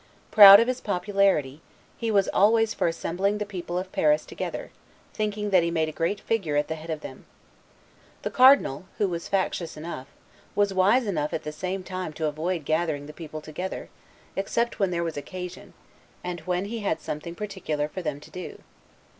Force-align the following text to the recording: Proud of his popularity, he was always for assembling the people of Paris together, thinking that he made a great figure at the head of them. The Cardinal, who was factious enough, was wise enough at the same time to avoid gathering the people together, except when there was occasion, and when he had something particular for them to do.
Proud 0.31 0.59
of 0.59 0.67
his 0.67 0.81
popularity, 0.81 1.61
he 1.95 2.09
was 2.09 2.27
always 2.29 2.73
for 2.73 2.87
assembling 2.87 3.37
the 3.37 3.45
people 3.45 3.77
of 3.77 3.91
Paris 3.91 4.25
together, 4.25 4.71
thinking 5.13 5.51
that 5.51 5.61
he 5.61 5.69
made 5.69 5.89
a 5.89 5.91
great 5.91 6.19
figure 6.21 6.55
at 6.57 6.69
the 6.69 6.73
head 6.73 6.89
of 6.89 7.01
them. 7.01 7.25
The 8.23 8.31
Cardinal, 8.31 8.85
who 8.97 9.07
was 9.07 9.27
factious 9.27 9.77
enough, 9.77 10.07
was 10.55 10.73
wise 10.73 11.05
enough 11.05 11.33
at 11.35 11.43
the 11.43 11.51
same 11.51 11.83
time 11.83 12.13
to 12.13 12.25
avoid 12.25 12.65
gathering 12.65 13.05
the 13.05 13.13
people 13.13 13.41
together, 13.41 13.89
except 14.35 14.79
when 14.79 14.89
there 14.89 15.03
was 15.03 15.17
occasion, 15.17 15.73
and 16.23 16.39
when 16.47 16.65
he 16.65 16.79
had 16.79 16.99
something 16.99 17.35
particular 17.35 17.87
for 17.87 18.01
them 18.01 18.19
to 18.21 18.31
do. 18.31 18.57